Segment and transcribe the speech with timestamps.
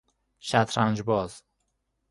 [0.39, 1.41] شطرنج باز